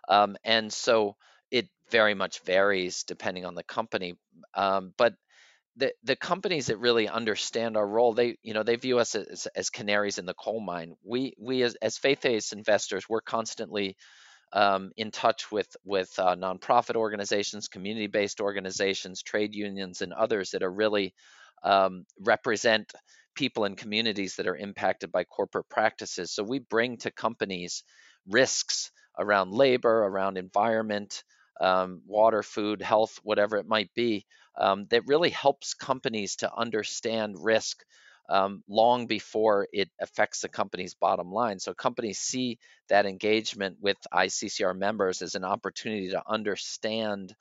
Um, 0.09 0.37
and 0.43 0.71
so 0.73 1.17
very 1.91 2.13
much 2.13 2.43
varies 2.43 3.03
depending 3.03 3.45
on 3.45 3.55
the 3.55 3.63
company. 3.63 4.15
Um, 4.53 4.93
but 4.97 5.13
the 5.75 5.91
the 6.03 6.15
companies 6.15 6.67
that 6.67 6.77
really 6.77 7.07
understand 7.07 7.77
our 7.77 7.87
role, 7.87 8.13
they 8.13 8.37
you 8.43 8.53
know 8.53 8.63
they 8.63 8.75
view 8.75 8.99
us 8.99 9.15
as, 9.15 9.47
as 9.55 9.69
canaries 9.69 10.17
in 10.17 10.25
the 10.25 10.33
coal 10.33 10.59
mine. 10.59 10.93
We 11.03 11.33
we 11.39 11.63
as, 11.63 11.75
as 11.81 11.97
faith-based 11.97 12.53
investors, 12.53 13.09
we're 13.09 13.21
constantly 13.21 13.97
um, 14.51 14.91
in 14.97 15.11
touch 15.11 15.51
with 15.51 15.75
with 15.83 16.11
uh, 16.19 16.35
nonprofit 16.35 16.95
organizations, 16.95 17.67
community-based 17.67 18.39
organizations, 18.39 19.23
trade 19.23 19.55
unions, 19.55 20.01
and 20.01 20.13
others 20.13 20.51
that 20.51 20.63
are 20.63 20.71
really 20.71 21.13
um, 21.63 22.05
represent 22.19 22.93
people 23.35 23.65
and 23.65 23.77
communities 23.77 24.35
that 24.35 24.47
are 24.47 24.55
impacted 24.55 25.11
by 25.11 25.23
corporate 25.23 25.67
practices. 25.69 26.31
So 26.31 26.43
we 26.43 26.59
bring 26.59 26.97
to 26.97 27.11
companies 27.11 27.83
risks 28.27 28.91
around 29.17 29.51
labor, 29.51 30.03
around 30.03 30.37
environment, 30.37 31.23
um, 31.61 32.01
water, 32.05 32.43
food, 32.43 32.81
health, 32.81 33.19
whatever 33.23 33.57
it 33.57 33.67
might 33.67 33.93
be, 33.93 34.25
um, 34.57 34.85
that 34.89 35.07
really 35.07 35.29
helps 35.29 35.73
companies 35.73 36.37
to 36.37 36.53
understand 36.53 37.35
risk 37.39 37.83
um, 38.29 38.63
long 38.69 39.07
before 39.07 39.67
it 39.73 39.89
affects 39.99 40.41
the 40.41 40.49
company's 40.49 40.93
bottom 40.93 41.31
line. 41.31 41.59
So 41.59 41.73
companies 41.73 42.19
see 42.19 42.57
that 42.89 43.05
engagement 43.05 43.77
with 43.81 43.97
ICCR 44.13 44.77
members 44.77 45.21
as 45.21 45.35
an 45.35 45.43
opportunity 45.43 46.11
to 46.11 46.23
understand 46.27 47.35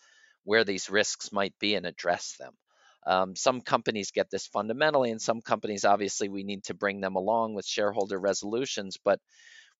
where 0.45 0.65
these 0.65 0.91
risks 0.91 1.33
might 1.33 1.55
be 1.61 1.75
and 1.77 1.87
address 1.87 2.37
them. 2.39 2.53
Um, 3.07 3.37
some 3.37 3.61
companies 3.61 4.13
get 4.13 4.31
this 4.31 4.47
fundamentally, 4.47 5.11
and 5.11 5.21
some 5.21 5.41
companies, 5.41 5.85
obviously, 5.85 6.29
we 6.29 6.45
need 6.45 6.65
to 6.65 6.75
bring 6.75 7.01
them 7.01 7.17
along 7.17 7.55
with 7.55 7.67
shareholder 7.67 8.19
resolutions. 8.19 8.97
But 9.05 9.21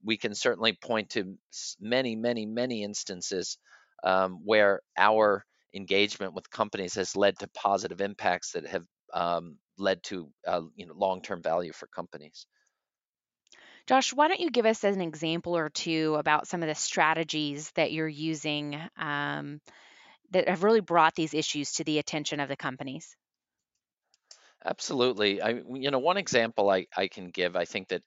we 0.05 0.17
can 0.17 0.35
certainly 0.35 0.73
point 0.73 1.11
to 1.11 1.37
many, 1.81 2.17
many, 2.17 2.47
many 2.47 2.83
instances 2.83 3.59
um, 4.03 4.41
where 4.45 4.81
our 4.97 5.45
engagement 5.75 6.35
with 6.35 6.51
companies 6.51 6.95
has 6.95 7.17
led 7.17 7.39
to 7.39 7.49
positive 7.49 8.01
impacts 8.01 8.53
that 8.53 8.67
have 8.67 8.85
um, 9.15 9.57
led 9.79 10.03
to 10.05 10.31
uh, 10.47 10.63
you 10.77 10.87
know 10.87 10.95
long-term 10.95 11.43
value 11.43 11.73
for 11.73 11.87
companies. 11.89 12.47
Josh, 13.87 14.13
why 14.13 14.29
don't 14.29 14.41
you 14.41 14.51
give 14.51 14.67
us 14.67 14.85
an 14.85 15.01
example 15.01 15.57
or 15.57 15.69
two 15.69 16.15
about 16.17 16.47
some 16.47 16.63
of 16.63 16.69
the 16.69 16.75
strategies 16.75 17.71
that 17.73 17.93
you're 17.93 18.07
using 18.07 18.81
um, 18.97 19.61
that 20.31 20.49
have 20.49 20.63
really 20.63 20.81
brought 20.81 21.15
these 21.15 21.35
issues 21.35 21.73
to 21.73 21.85
the 21.85 21.99
attention 21.99 22.39
of 22.39 22.49
the 22.49 22.57
companies? 22.57 23.17
Absolutely. 24.65 25.43
I, 25.43 25.61
you 25.75 25.91
know, 25.91 25.99
one 25.99 26.17
example 26.17 26.71
I, 26.71 26.87
I 26.97 27.09
can 27.09 27.31
give, 27.31 27.57
I 27.57 27.65
think 27.65 27.89
that 27.89 28.03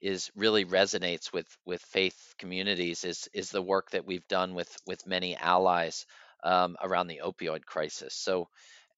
is 0.00 0.30
really 0.34 0.64
resonates 0.64 1.32
with 1.32 1.46
with 1.66 1.82
faith 1.82 2.34
communities 2.38 3.04
is 3.04 3.28
is 3.32 3.50
the 3.50 3.62
work 3.62 3.90
that 3.90 4.06
we've 4.06 4.26
done 4.28 4.54
with 4.54 4.74
with 4.86 5.06
many 5.06 5.36
allies 5.36 6.06
um, 6.44 6.76
around 6.82 7.08
the 7.08 7.20
opioid 7.24 7.64
crisis. 7.64 8.14
So, 8.14 8.48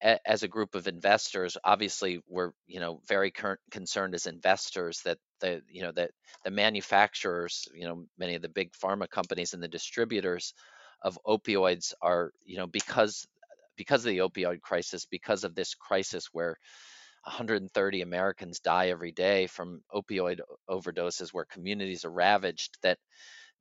a, 0.03 0.19
as 0.27 0.43
a 0.43 0.49
group 0.49 0.75
of 0.75 0.89
investors, 0.89 1.57
obviously 1.65 2.21
we're 2.29 2.53
you 2.67 2.81
know 2.81 3.01
very 3.07 3.31
cur- 3.31 3.59
concerned 3.71 4.15
as 4.15 4.27
investors 4.27 5.01
that 5.05 5.19
the 5.41 5.63
you 5.69 5.83
know 5.83 5.93
that 5.93 6.11
the 6.45 6.51
manufacturers, 6.51 7.69
you 7.75 7.87
know, 7.87 8.07
many 8.19 8.35
of 8.35 8.43
the 8.43 8.49
big 8.49 8.73
pharma 8.73 9.09
companies 9.09 9.55
and 9.55 9.63
the 9.63 9.69
distributors 9.69 10.55
of 11.03 11.19
opioids 11.27 11.95
are 12.01 12.33
you 12.45 12.57
know 12.57 12.67
because 12.67 13.27
because 13.77 14.05
of 14.05 14.11
the 14.11 14.19
opioid 14.19 14.61
crisis, 14.61 15.07
because 15.11 15.45
of 15.45 15.55
this 15.55 15.75
crisis 15.75 16.29
where 16.33 16.57
130 17.25 18.02
Americans 18.02 18.61
die 18.61 18.88
every 18.88 19.12
day 19.12 19.47
from 19.47 19.83
opioid 19.95 20.41
overdoses 20.69 21.31
where 21.33 21.45
communities 21.45 22.05
are 22.05 22.12
ravaged 22.12 22.79
that 22.83 22.99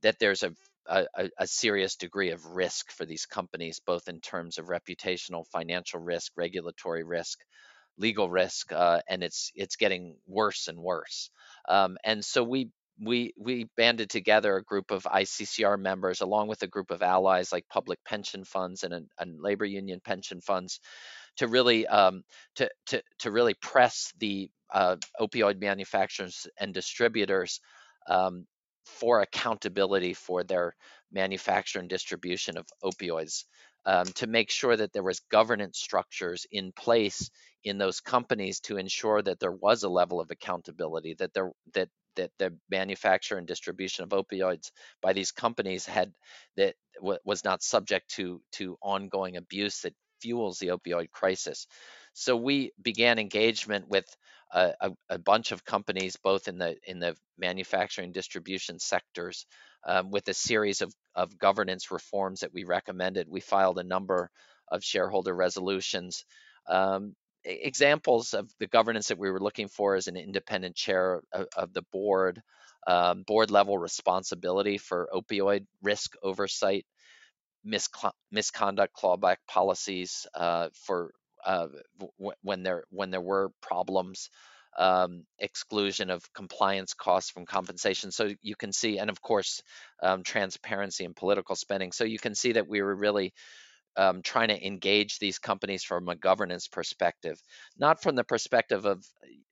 that 0.02 0.18
there's 0.20 0.44
a, 0.44 0.54
a, 0.88 1.30
a 1.38 1.48
serious 1.48 1.96
degree 1.96 2.32
of 2.32 2.46
risk 2.46 2.92
for 2.92 3.06
these 3.06 3.26
companies 3.26 3.82
both 3.86 4.08
in 4.08 4.20
terms 4.20 4.58
of 4.58 4.66
reputational 4.68 5.46
financial 5.52 6.00
risk 6.00 6.32
regulatory 6.36 7.04
risk 7.04 7.40
legal 7.98 8.30
risk 8.30 8.72
uh, 8.72 9.02
and 9.08 9.24
it's 9.24 9.52
it's 9.56 9.76
getting 9.76 10.16
worse 10.28 10.68
and 10.68 10.80
worse. 10.80 11.30
Um, 11.70 11.98
and 12.04 12.24
so 12.26 12.44
we 12.44 12.70
we 13.04 13.34
we 13.38 13.68
banded 13.78 14.10
together 14.10 14.56
a 14.58 14.64
group 14.64 14.92
of 14.92 15.04
ICCR 15.04 15.80
members 15.80 16.22
along 16.22 16.48
with 16.48 16.62
a 16.64 16.68
group 16.68 16.92
of 16.92 17.02
allies 17.02 17.52
like 17.52 17.68
public 17.70 18.00
pension 18.06 18.44
funds 18.44 18.84
and, 18.84 19.08
and 19.20 19.42
labor 19.42 19.66
union 19.66 20.02
pension 20.04 20.42
funds 20.42 20.80
to 21.38 21.48
really 21.48 21.88
um, 21.88 22.24
to, 22.56 22.70
to 22.88 23.02
to 23.20 23.32
really 23.32 23.54
press 23.56 24.12
the 24.20 24.50
uh, 24.74 24.98
opioid 25.20 25.60
manufacturers 25.60 26.48
and 26.60 26.74
distributors 26.74 27.60
um, 28.08 28.46
for 28.86 29.22
accountability 29.22 30.14
for 30.14 30.44
their 30.44 30.76
manufacture 31.12 31.80
and 31.80 31.90
distribution 31.90 32.58
of 32.58 32.66
opioids 32.84 33.46
um, 33.86 34.06
to 34.06 34.28
make 34.28 34.50
sure 34.52 34.76
that 34.76 34.94
there 34.94 35.04
was 35.04 35.22
governance 35.32 35.80
structures 35.80 36.46
in 36.52 36.72
place 36.72 37.30
in 37.64 37.78
those 37.78 38.00
companies 38.00 38.60
to 38.62 38.78
ensure 38.78 39.22
that 39.22 39.40
there 39.40 39.52
was 39.52 39.84
a 39.84 39.90
level 39.90 40.20
of 40.20 40.32
accountability 40.32 41.16
that 41.20 41.34
there 41.34 41.52
that 41.74 41.90
that 42.16 42.32
the 42.40 42.54
manufacture 42.70 43.38
and 43.38 43.48
distribution 43.48 44.04
of 44.04 44.10
opioids 44.10 44.72
by 45.02 45.14
these 45.14 45.32
companies 45.32 45.86
had 45.86 46.12
that 46.58 46.76
w- 46.98 47.20
was 47.24 47.44
not 47.44 47.64
subject 47.64 48.10
to 48.10 48.42
to 48.52 48.78
ongoing 48.82 49.38
abuse 49.38 49.82
that 49.82 49.94
fuels 50.22 50.60
the 50.60 50.68
opioid 50.68 51.12
crisis. 51.12 51.68
So 52.14 52.36
we 52.36 52.72
began 52.82 53.20
engagement 53.20 53.88
with 53.88 54.06
a, 54.54 54.92
a, 55.10 55.18
bunch 55.18 55.52
of 55.52 55.64
companies, 55.64 56.18
both 56.22 56.48
in 56.48 56.58
the 56.58 56.76
in 56.86 57.00
the 57.00 57.16
manufacturing 57.38 58.12
distribution 58.12 58.80
sectors, 58.80 59.46
um, 59.88 60.12
with 60.12 60.28
a 60.28 60.34
series 60.34 60.82
of, 60.82 60.94
of 61.16 61.38
governance 61.38 61.92
reforms 61.92 62.42
that 62.42 62.54
we 62.54 62.64
recommended. 62.64 63.28
We 63.30 63.40
filed 63.40 63.80
a 63.80 63.84
number 63.84 64.30
of 64.70 64.84
shareholder 64.84 65.34
resolutions. 65.34 66.26
Um, 66.68 67.16
examples 67.44 68.34
of 68.34 68.52
the 68.60 68.68
governance 68.68 69.08
that 69.08 69.18
we 69.18 69.32
were 69.32 69.40
looking 69.40 69.68
for 69.68 69.96
is 69.96 70.08
an 70.08 70.18
independent 70.18 70.76
chair 70.76 71.22
of, 71.34 71.48
of 71.56 71.74
the 71.74 71.84
board, 71.92 72.42
um, 72.88 73.24
board 73.26 73.52
level 73.52 73.78
responsibility 73.78 74.78
for 74.78 75.10
opioid 75.14 75.66
risk 75.82 76.14
oversight, 76.22 76.86
misconduct 77.64 78.96
clawback 78.96 79.38
policies 79.48 80.28
uh, 80.34 80.70
for 80.74 81.12
uh, 81.46 81.68
w- 82.00 82.34
when 82.42 82.64
there 82.64 82.84
when 82.90 83.12
there 83.12 83.22
were 83.22 83.52
problems, 83.62 84.30
um, 84.78 85.24
exclusion 85.40 86.10
of 86.10 86.32
compliance 86.34 86.94
costs 86.94 87.32
from 87.32 87.46
compensation. 87.46 88.12
So 88.12 88.30
you 88.42 88.56
can 88.56 88.72
see, 88.72 89.00
and 89.00 89.10
of 89.10 89.22
course, 89.22 89.62
um, 90.02 90.24
transparency 90.24 91.06
and 91.06 91.16
political 91.16 91.56
spending. 91.56 91.92
So 91.92 92.04
you 92.04 92.20
can 92.20 92.36
see 92.36 92.54
that 92.54 92.68
we 92.68 92.82
were 92.82 92.96
really 92.96 93.34
um, 93.98 94.22
trying 94.22 94.48
to 94.50 94.66
engage 94.66 95.20
these 95.20 95.40
companies 95.40 95.84
from 95.84 96.08
a 96.08 96.16
governance 96.16 96.68
perspective, 96.68 97.42
not 97.78 98.02
from 98.02 98.16
the 98.16 98.24
perspective 98.24 98.86
of, 98.86 99.06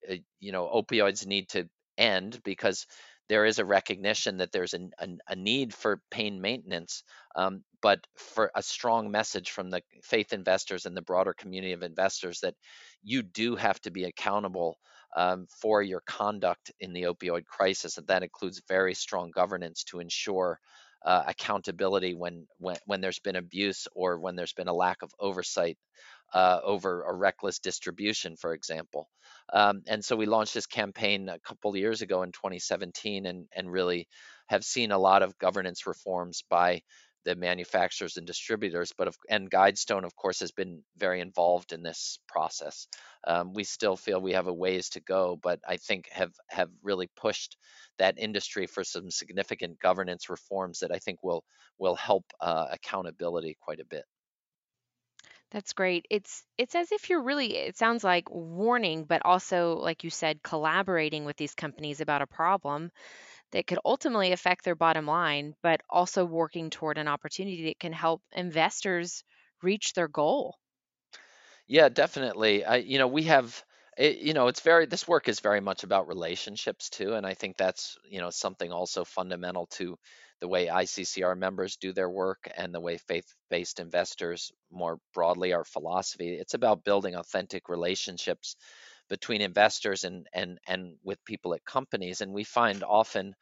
uh, 0.09 0.15
you 0.39 0.51
know, 0.51 0.67
opioids 0.67 1.25
need 1.25 1.49
to 1.49 1.67
end 1.97 2.39
because 2.43 2.85
there 3.27 3.45
is 3.45 3.59
a 3.59 3.65
recognition 3.65 4.37
that 4.37 4.51
there's 4.51 4.73
a, 4.73 4.79
a, 4.99 5.07
a 5.29 5.35
need 5.35 5.73
for 5.73 6.01
pain 6.09 6.39
maintenance, 6.41 7.03
um, 7.35 7.63
but 7.81 7.99
for 8.17 8.51
a 8.55 8.63
strong 8.63 9.11
message 9.11 9.51
from 9.51 9.69
the 9.69 9.81
faith 10.03 10.33
investors 10.33 10.85
and 10.85 10.95
the 10.95 11.01
broader 11.01 11.33
community 11.33 11.73
of 11.73 11.83
investors 11.83 12.39
that 12.41 12.55
you 13.03 13.23
do 13.23 13.55
have 13.55 13.79
to 13.81 13.91
be 13.91 14.05
accountable 14.05 14.77
um, 15.15 15.47
for 15.61 15.81
your 15.81 16.01
conduct 16.05 16.71
in 16.79 16.93
the 16.93 17.03
opioid 17.03 17.45
crisis, 17.45 17.97
and 17.97 18.07
that 18.07 18.23
includes 18.23 18.61
very 18.67 18.93
strong 18.93 19.31
governance 19.31 19.83
to 19.85 19.99
ensure 19.99 20.59
uh, 21.05 21.23
accountability 21.27 22.13
when, 22.13 22.45
when 22.57 22.75
when 22.85 22.99
there's 23.01 23.19
been 23.19 23.37
abuse 23.37 23.87
or 23.95 24.19
when 24.19 24.35
there's 24.35 24.53
been 24.53 24.67
a 24.67 24.73
lack 24.73 25.01
of 25.01 25.11
oversight 25.19 25.77
uh, 26.33 26.59
over 26.63 27.03
a 27.03 27.13
reckless 27.13 27.59
distribution, 27.59 28.35
for 28.35 28.53
example. 28.53 29.09
Um, 29.51 29.81
and 29.87 30.03
so 30.03 30.15
we 30.15 30.25
launched 30.25 30.53
this 30.53 30.67
campaign 30.67 31.29
a 31.29 31.39
couple 31.39 31.75
years 31.75 32.01
ago 32.01 32.21
in 32.23 32.31
2017, 32.31 33.25
and 33.25 33.47
and 33.55 33.71
really 33.71 34.07
have 34.47 34.63
seen 34.63 34.91
a 34.91 34.99
lot 34.99 35.23
of 35.23 35.37
governance 35.37 35.87
reforms 35.87 36.43
by 36.49 36.81
the 37.25 37.35
manufacturers 37.35 38.17
and 38.17 38.25
distributors, 38.25 38.93
but 38.97 39.07
of, 39.07 39.17
and 39.29 39.51
Guidestone, 39.51 40.05
of 40.05 40.15
course, 40.15 40.39
has 40.39 40.51
been 40.51 40.83
very 40.97 41.19
involved 41.21 41.73
in 41.73 41.83
this 41.83 42.19
process. 42.27 42.87
Um, 43.27 43.53
we 43.53 43.63
still 43.63 43.97
feel 43.97 44.21
we 44.21 44.33
have 44.33 44.47
a 44.47 44.53
ways 44.53 44.89
to 44.91 45.01
go, 45.01 45.37
but 45.41 45.59
I 45.67 45.77
think 45.77 46.09
have 46.11 46.33
have 46.47 46.69
really 46.81 47.09
pushed 47.15 47.57
that 47.97 48.17
industry 48.17 48.67
for 48.67 48.83
some 48.83 49.11
significant 49.11 49.79
governance 49.79 50.29
reforms 50.29 50.79
that 50.79 50.91
I 50.91 50.99
think 50.99 51.23
will 51.23 51.43
will 51.77 51.95
help 51.95 52.25
uh, 52.39 52.67
accountability 52.71 53.57
quite 53.59 53.79
a 53.79 53.85
bit. 53.85 54.05
That's 55.51 55.73
great. 55.73 56.05
It's 56.09 56.43
it's 56.57 56.75
as 56.75 56.91
if 56.91 57.09
you're 57.09 57.23
really 57.23 57.55
it 57.55 57.77
sounds 57.77 58.03
like 58.03 58.29
warning, 58.29 59.05
but 59.05 59.23
also 59.25 59.73
like 59.75 60.03
you 60.03 60.09
said, 60.11 60.43
collaborating 60.43 61.25
with 61.25 61.37
these 61.37 61.55
companies 61.55 62.01
about 62.01 62.21
a 62.21 62.27
problem 62.27 62.91
that 63.51 63.67
could 63.67 63.79
ultimately 63.85 64.31
affect 64.31 64.63
their 64.65 64.75
bottom 64.75 65.05
line, 65.05 65.55
but 65.61 65.81
also 65.89 66.25
working 66.25 66.69
toward 66.69 66.97
an 66.97 67.07
opportunity 67.07 67.65
that 67.65 67.79
can 67.79 67.93
help 67.93 68.23
investors 68.31 69.23
reach 69.61 69.93
their 69.93 70.07
goal. 70.07 70.55
Yeah, 71.67 71.89
definitely. 71.89 72.65
I, 72.65 72.77
you 72.77 72.97
know, 72.97 73.07
we 73.07 73.23
have, 73.23 73.63
it, 73.97 74.17
you 74.17 74.33
know, 74.33 74.47
it's 74.47 74.61
very, 74.61 74.85
this 74.85 75.07
work 75.07 75.27
is 75.27 75.39
very 75.39 75.61
much 75.61 75.83
about 75.83 76.07
relationships 76.07 76.89
too. 76.89 77.13
And 77.13 77.25
I 77.25 77.33
think 77.33 77.57
that's, 77.57 77.97
you 78.03 78.19
know, 78.19 78.29
something 78.29 78.71
also 78.71 79.03
fundamental 79.05 79.67
to 79.67 79.97
the 80.39 80.47
way 80.47 80.69
ICCR 80.69 81.35
members 81.35 81.77
do 81.77 81.91
their 81.93 82.09
work 82.09 82.49
and 82.55 82.73
the 82.73 82.79
way 82.79 82.97
faith-based 82.97 83.79
investors 83.79 84.51
more 84.71 84.99
broadly 85.13 85.53
our 85.53 85.65
philosophy. 85.65 86.33
It's 86.37 86.53
about 86.53 86.83
building 86.85 87.15
authentic 87.15 87.67
relationships 87.69 88.55
between 89.09 89.41
investors 89.41 90.03
and 90.03 90.27
and 90.33 90.59
and 90.67 90.95
with 91.03 91.23
people 91.25 91.53
at 91.53 91.65
companies 91.65 92.21
and 92.21 92.33
we 92.33 92.43
find 92.43 92.83
often 92.83 93.35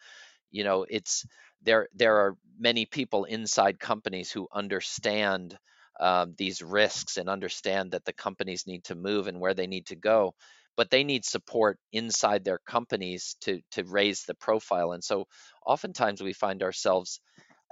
you 0.52 0.64
know 0.64 0.86
it's 0.90 1.26
there 1.64 1.88
there 1.96 2.18
are 2.18 2.36
many 2.60 2.86
people 2.86 3.26
inside 3.26 3.80
companies 3.80 4.32
who 4.32 4.48
understand 4.54 5.58
um, 6.00 6.36
these 6.38 6.62
risks 6.62 7.18
and 7.18 7.28
understand 7.30 7.92
that 7.92 8.06
the 8.06 8.14
companies 8.14 8.68
need 8.68 8.84
to 8.86 8.96
move 8.96 9.28
and 9.28 9.40
where 9.40 9.54
they 9.56 9.68
need 9.68 9.88
to 9.88 9.96
go 9.96 10.34
but 10.76 10.92
they 10.92 11.04
need 11.04 11.26
support 11.26 11.80
inside 11.92 12.44
their 12.44 12.60
companies 12.68 13.36
to 13.42 13.62
to 13.72 13.84
raise 13.84 14.24
the 14.24 14.36
profile 14.36 14.92
and 14.92 15.04
so 15.04 15.26
oftentimes 15.66 16.22
we 16.22 16.34
find 16.34 16.64
ourselves 16.64 17.20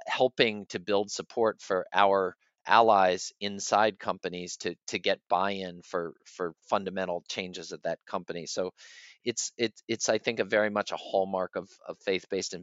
helping 0.07 0.65
to 0.67 0.79
build 0.79 1.11
support 1.11 1.61
for 1.61 1.85
our 1.93 2.35
allies 2.67 3.31
inside 3.39 4.00
companies 4.00 4.57
to 4.57 4.75
to 4.88 5.00
get 5.00 5.19
buy-in 5.29 5.81
for 5.84 6.13
for 6.25 6.53
fundamental 6.69 7.24
changes 7.29 7.72
at 7.72 7.84
that 7.84 8.00
company 8.05 8.45
so 8.45 8.72
it's 9.24 9.51
it's 9.57 9.84
it's 9.88 10.10
i 10.10 10.17
think 10.17 10.39
a 10.39 10.45
very 10.45 10.69
much 10.69 10.91
a 10.91 10.98
hallmark 10.98 11.55
of, 11.55 11.69
of 11.88 11.98
faith-based 12.00 12.55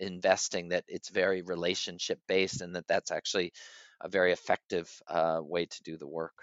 investing 0.00 0.68
that 0.68 0.84
it's 0.88 1.08
very 1.08 1.42
relationship 1.42 2.18
based 2.28 2.60
and 2.60 2.76
that 2.76 2.86
that's 2.86 3.10
actually 3.10 3.52
a 4.00 4.08
very 4.08 4.32
effective 4.32 4.90
uh, 5.08 5.40
way 5.42 5.66
to 5.66 5.82
do 5.82 5.96
the 5.96 6.08
work 6.08 6.34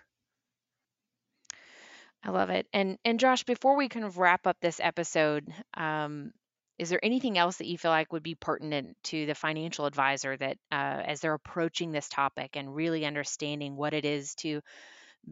I 2.24 2.32
love 2.32 2.50
it. 2.50 2.68
And 2.74 2.98
and 3.06 3.20
Josh, 3.20 3.44
before 3.44 3.76
we 3.76 3.88
kind 3.88 4.06
of 4.06 4.18
wrap 4.18 4.46
up 4.46 4.58
this 4.60 4.80
episode, 4.82 5.54
um, 5.76 6.34
is 6.80 6.90
there 6.90 7.04
anything 7.04 7.38
else 7.38 7.58
that 7.58 7.68
you 7.68 7.78
feel 7.78 7.92
like 7.92 8.14
would 8.14 8.24
be 8.24 8.36
pertinent 8.36 8.98
to 9.06 9.26
the 9.26 9.36
financial 9.36 9.86
advisor 9.86 10.38
that 10.38 10.58
uh, 10.72 11.04
as 11.06 11.22
they're 11.22 11.34
approaching 11.34 11.92
this 11.92 12.10
topic 12.10 12.56
and 12.58 12.74
really 12.76 13.06
understanding 13.06 13.76
what 13.76 13.94
it 13.94 14.06
is 14.06 14.36
to 14.36 14.62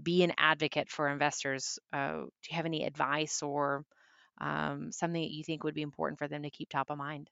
be 0.01 0.23
an 0.23 0.33
advocate 0.37 0.89
for 0.89 1.09
investors? 1.09 1.79
Uh, 1.93 2.23
do 2.23 2.29
you 2.49 2.55
have 2.57 2.65
any 2.67 2.85
advice 2.85 3.43
or 3.43 3.85
um, 4.39 4.91
something 4.91 5.21
that 5.21 5.31
you 5.33 5.43
think 5.43 5.63
would 5.63 5.75
be 5.75 5.83
important 5.83 6.19
for 6.19 6.27
them 6.29 6.43
to 6.43 6.51
keep 6.51 6.69
top 6.69 6.89
of 6.91 6.97
mind? 6.97 7.29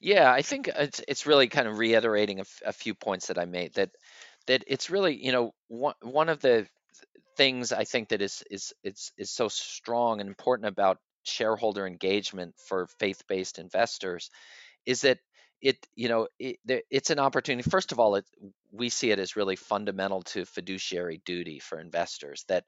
Yeah, 0.00 0.32
I 0.32 0.42
think 0.42 0.68
it's 0.68 1.00
it's 1.06 1.26
really 1.26 1.48
kind 1.48 1.68
of 1.68 1.78
reiterating 1.78 2.38
a, 2.38 2.42
f- 2.42 2.62
a 2.64 2.72
few 2.72 2.94
points 2.94 3.28
that 3.28 3.38
I 3.38 3.44
made 3.44 3.74
that 3.74 3.90
that 4.46 4.64
it's 4.66 4.90
really 4.90 5.22
you 5.24 5.32
know 5.32 5.54
one 5.68 5.94
one 6.02 6.28
of 6.28 6.40
the 6.40 6.68
things 7.36 7.72
I 7.72 7.84
think 7.84 8.10
that 8.10 8.22
is 8.22 8.44
is 8.50 8.74
is 8.84 9.12
is 9.18 9.30
so 9.32 9.48
strong 9.48 10.20
and 10.20 10.28
important 10.28 10.68
about 10.68 10.98
shareholder 11.24 11.86
engagement 11.86 12.54
for 12.56 12.86
faith-based 12.98 13.58
investors 13.58 14.30
is 14.86 15.02
that 15.02 15.18
it 15.60 15.78
you 15.94 16.08
know 16.08 16.28
it, 16.38 16.58
it's 16.90 17.10
an 17.10 17.18
opportunity 17.18 17.68
first 17.68 17.92
of 17.92 17.98
all 17.98 18.16
it, 18.16 18.24
we 18.70 18.88
see 18.88 19.10
it 19.10 19.18
as 19.18 19.36
really 19.36 19.56
fundamental 19.56 20.22
to 20.22 20.44
fiduciary 20.44 21.22
duty 21.24 21.58
for 21.58 21.80
investors 21.80 22.44
that 22.48 22.64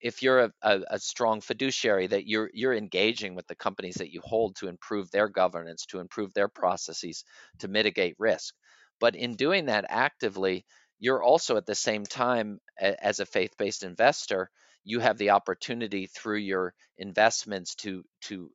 if 0.00 0.22
you're 0.22 0.40
a, 0.44 0.52
a, 0.62 0.80
a, 0.92 0.98
strong 0.98 1.40
fiduciary 1.40 2.06
that 2.06 2.26
you're 2.26 2.50
you're 2.54 2.74
engaging 2.74 3.34
with 3.34 3.46
the 3.48 3.54
companies 3.54 3.96
that 3.96 4.12
you 4.12 4.20
hold 4.24 4.56
to 4.56 4.68
improve 4.68 5.10
their 5.10 5.28
governance 5.28 5.86
to 5.86 5.98
improve 5.98 6.32
their 6.34 6.48
processes 6.48 7.24
to 7.58 7.68
mitigate 7.68 8.14
risk. 8.18 8.54
But 9.00 9.16
in 9.16 9.34
doing 9.34 9.66
that 9.66 9.84
actively 9.88 10.64
you're 11.00 11.22
also 11.22 11.56
at 11.56 11.66
the 11.66 11.74
same 11.74 12.04
time 12.04 12.60
as 12.80 13.20
a 13.20 13.26
faith-based 13.26 13.82
investor 13.82 14.50
you 14.88 15.00
have 15.00 15.18
the 15.18 15.30
opportunity 15.30 16.06
through 16.06 16.38
your 16.38 16.72
investments 16.96 17.74
to 17.74 18.02
to 18.22 18.50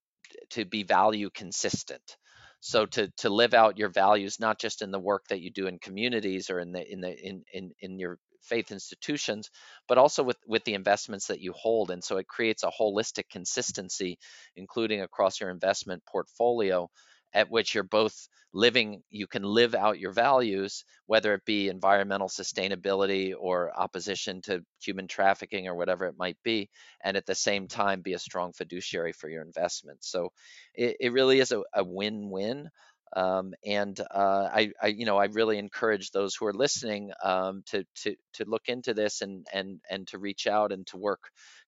to 0.50 0.66
be 0.66 0.82
value 0.82 1.30
consistent. 1.30 2.18
So 2.60 2.88
to 2.88 3.08
to 3.18 3.30
live 3.30 3.54
out 3.54 3.78
your 3.78 3.90
values 3.90 4.40
not 4.40 4.60
just 4.60 4.82
in 4.82 4.90
the 4.90 5.00
work 5.00 5.26
that 5.30 5.42
you 5.42 5.52
do 5.52 5.68
in 5.68 5.78
communities 5.78 6.50
or 6.50 6.60
in 6.60 6.72
the 6.72 6.92
in 6.92 7.02
the 7.02 7.16
in 7.16 7.44
in, 7.54 7.72
in 7.80 8.00
your 8.00 8.18
faith 8.42 8.72
institutions 8.72 9.52
but 9.88 10.00
also 10.00 10.24
with 10.24 10.38
with 10.48 10.64
the 10.64 10.74
investments 10.74 11.28
that 11.28 11.40
you 11.40 11.54
hold. 11.54 11.92
And 11.92 12.04
so 12.04 12.18
it 12.18 12.28
creates 12.28 12.64
a 12.64 12.72
holistic 12.72 13.30
consistency 13.30 14.18
including 14.56 15.02
across 15.02 15.40
your 15.40 15.52
investment 15.52 16.02
portfolio 16.12 16.90
at 17.34 17.50
which 17.50 17.74
you're 17.74 17.84
both 17.84 18.28
living 18.54 19.02
you 19.10 19.26
can 19.26 19.44
live 19.44 19.74
out 19.74 20.00
your 20.00 20.12
values 20.12 20.86
whether 21.08 21.34
it 21.34 21.44
be 21.46 21.70
environmental 21.70 22.28
sustainability 22.28 23.34
or 23.38 23.72
opposition 23.78 24.42
to 24.42 24.62
human 24.80 25.08
trafficking 25.08 25.68
or 25.68 25.76
whatever 25.76 26.06
it 26.06 26.16
might 26.18 26.38
be 26.44 26.70
and 27.04 27.18
at 27.18 27.26
the 27.26 27.36
same 27.36 27.68
time 27.68 28.02
be 28.02 28.14
a 28.14 28.20
strong 28.20 28.54
fiduciary 28.54 29.12
for 29.12 29.28
your 29.28 29.42
investments 29.42 30.10
so 30.10 30.30
it, 30.76 30.96
it 31.00 31.14
really 31.14 31.40
is 31.40 31.52
a, 31.52 31.62
a 31.74 31.84
win-win 31.84 32.70
um, 33.16 33.54
and 33.66 34.00
uh, 34.00 34.50
I, 34.52 34.72
I, 34.82 34.88
you 34.88 35.06
know, 35.06 35.18
I 35.18 35.26
really 35.26 35.60
encourage 35.60 36.12
those 36.12 36.36
who 36.36 36.48
are 36.48 36.54
listening 36.54 37.12
um, 37.24 37.64
to 37.68 37.86
to 38.04 38.16
to 38.34 38.46
look 38.46 38.64
into 38.68 38.94
this 38.94 39.22
and 39.22 39.46
and 39.54 39.80
and 39.90 40.08
to 40.08 40.18
reach 40.18 40.48
out 40.48 40.72
and 40.72 40.86
to 40.88 40.98
work 40.98 41.22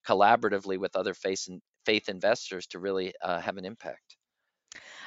collaboratively 0.07 0.79
with 0.79 0.95
other 0.95 1.13
faith 1.13 1.47
faith 1.85 2.09
investors 2.09 2.65
to 2.67 2.79
really 2.79 3.13
uh, 3.21 3.39
have 3.39 3.57
an 3.57 3.65
impact. 3.65 4.17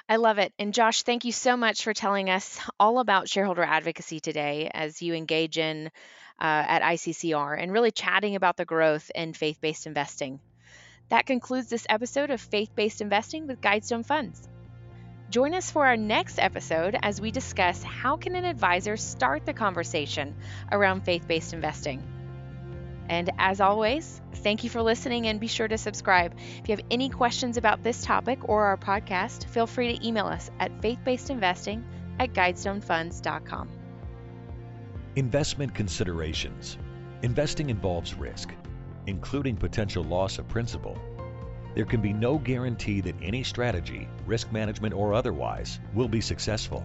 I 0.08 0.16
love 0.16 0.38
it. 0.38 0.52
And 0.58 0.72
Josh, 0.72 1.02
thank 1.02 1.24
you 1.24 1.32
so 1.32 1.56
much 1.56 1.84
for 1.84 1.92
telling 1.92 2.30
us 2.30 2.58
all 2.80 2.98
about 2.98 3.28
shareholder 3.28 3.62
advocacy 3.62 4.20
today 4.20 4.70
as 4.72 5.02
you 5.02 5.14
engage 5.14 5.58
in 5.58 5.90
uh, 6.40 6.64
at 6.66 6.82
ICCR 6.82 7.60
and 7.60 7.72
really 7.72 7.90
chatting 7.90 8.36
about 8.36 8.56
the 8.56 8.64
growth 8.64 9.10
in 9.14 9.34
faith 9.34 9.60
based 9.60 9.86
investing. 9.86 10.40
That 11.10 11.26
concludes 11.26 11.68
this 11.68 11.86
episode 11.88 12.30
of 12.30 12.40
Faith 12.40 12.74
Based 12.74 13.00
Investing 13.00 13.46
with 13.46 13.60
Guidestone 13.60 14.04
Funds. 14.04 14.48
Join 15.30 15.54
us 15.54 15.70
for 15.70 15.86
our 15.86 15.96
next 15.96 16.38
episode 16.38 16.96
as 17.02 17.20
we 17.20 17.30
discuss 17.30 17.82
how 17.82 18.16
can 18.16 18.34
an 18.34 18.44
advisor 18.44 18.96
start 18.96 19.44
the 19.44 19.52
conversation 19.52 20.34
around 20.72 21.04
faith-based 21.04 21.52
investing. 21.52 22.17
And 23.08 23.30
as 23.38 23.60
always, 23.60 24.20
thank 24.34 24.64
you 24.64 24.70
for 24.70 24.82
listening 24.82 25.26
and 25.26 25.40
be 25.40 25.46
sure 25.46 25.68
to 25.68 25.78
subscribe. 25.78 26.34
If 26.62 26.68
you 26.68 26.76
have 26.76 26.84
any 26.90 27.08
questions 27.08 27.56
about 27.56 27.82
this 27.82 28.02
topic 28.04 28.48
or 28.48 28.66
our 28.66 28.76
podcast, 28.76 29.46
feel 29.46 29.66
free 29.66 29.96
to 29.96 30.06
email 30.06 30.26
us 30.26 30.50
at 30.60 30.80
faithbasedinvesting 30.80 31.82
at 32.18 32.34
guidestonefunds.com. 32.34 33.68
Investment 35.16 35.74
considerations. 35.74 36.78
Investing 37.22 37.70
involves 37.70 38.14
risk, 38.14 38.52
including 39.06 39.56
potential 39.56 40.04
loss 40.04 40.38
of 40.38 40.46
principal. 40.48 40.96
There 41.74 41.84
can 41.84 42.00
be 42.00 42.12
no 42.12 42.38
guarantee 42.38 43.00
that 43.02 43.14
any 43.22 43.42
strategy, 43.42 44.08
risk 44.26 44.52
management 44.52 44.94
or 44.94 45.14
otherwise, 45.14 45.80
will 45.94 46.08
be 46.08 46.20
successful. 46.20 46.84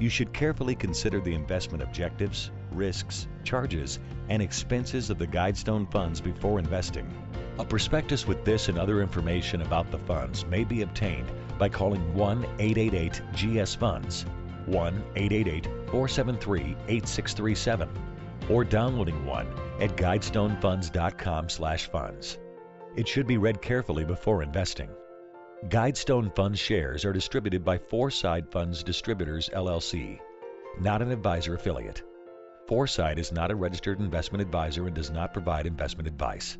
You 0.00 0.08
should 0.08 0.32
carefully 0.32 0.74
consider 0.74 1.20
the 1.20 1.34
investment 1.34 1.82
objectives, 1.82 2.50
risks, 2.72 3.28
charges, 3.44 4.00
and 4.28 4.42
expenses 4.42 5.08
of 5.10 5.18
the 5.18 5.26
Guidestone 5.26 5.90
funds 5.90 6.20
before 6.20 6.58
investing. 6.58 7.10
A 7.58 7.64
prospectus 7.64 8.26
with 8.26 8.44
this 8.44 8.68
and 8.68 8.78
other 8.78 9.00
information 9.02 9.62
about 9.62 9.90
the 9.90 9.98
funds 9.98 10.46
may 10.46 10.64
be 10.64 10.82
obtained 10.82 11.30
by 11.58 11.68
calling 11.68 12.14
1 12.14 12.44
888 12.58 13.20
GS 13.34 13.74
Funds, 13.74 14.24
1 14.66 15.04
888 15.16 15.64
473 15.90 16.76
8637, 16.88 17.88
or 18.48 18.64
downloading 18.64 19.26
one 19.26 19.46
at 19.80 19.96
guidestonefunds.com/funds. 19.96 22.38
It 22.96 23.08
should 23.08 23.26
be 23.26 23.38
read 23.38 23.62
carefully 23.62 24.04
before 24.04 24.42
investing. 24.42 24.90
Guidestone 25.68 26.34
Fund 26.34 26.58
shares 26.58 27.04
are 27.04 27.12
distributed 27.12 27.64
by 27.64 27.78
Foreside 27.78 28.50
Funds 28.50 28.82
Distributors 28.82 29.48
LLC, 29.50 30.18
not 30.80 31.02
an 31.02 31.12
advisor 31.12 31.54
affiliate. 31.54 32.02
Foreside 32.72 33.18
is 33.18 33.32
not 33.32 33.50
a 33.50 33.54
registered 33.54 34.00
investment 34.00 34.40
advisor 34.40 34.86
and 34.86 34.96
does 34.96 35.10
not 35.10 35.34
provide 35.34 35.66
investment 35.66 36.08
advice. 36.08 36.56